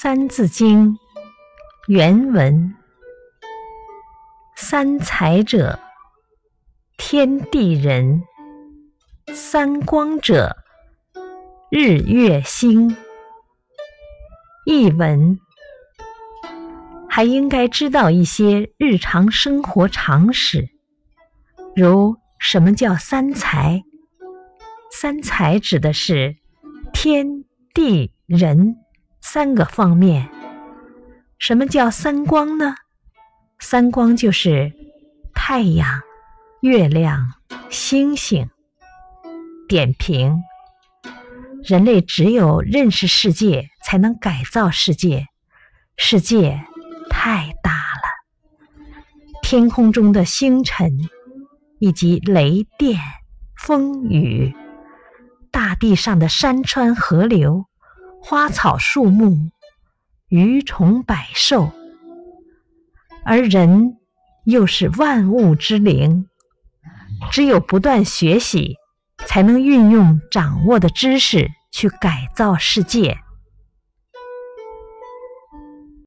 [0.00, 0.92] 三字经》
[1.88, 2.72] 原文：
[4.54, 5.80] 三才者，
[6.96, 8.20] 天地人；
[9.34, 10.56] 三光者，
[11.68, 12.96] 日月星。
[14.66, 15.40] 译文：
[17.08, 20.68] 还应该知道一些日常生活常识，
[21.74, 23.82] 如什么叫三才？
[24.92, 26.36] 三才指的是
[26.92, 27.44] 天
[27.74, 28.76] 地人。
[29.30, 30.26] 三个方面，
[31.38, 32.74] 什么叫三光呢？
[33.58, 34.72] 三光就是
[35.34, 36.00] 太阳、
[36.62, 37.34] 月亮、
[37.68, 38.48] 星星。
[39.68, 40.42] 点评：
[41.62, 45.26] 人类只有认识世界，才能改造世界。
[45.98, 46.64] 世界
[47.10, 48.88] 太大了，
[49.42, 50.90] 天空中的星辰，
[51.78, 52.98] 以及雷电、
[53.58, 54.56] 风雨，
[55.50, 57.67] 大地上的山川河流。
[58.20, 59.50] 花草树木、
[60.28, 61.70] 鱼虫百兽，
[63.24, 63.96] 而人
[64.44, 66.26] 又是万物之灵。
[67.30, 68.76] 只有不断学习，
[69.26, 73.18] 才能运用掌握的知识去改造世界。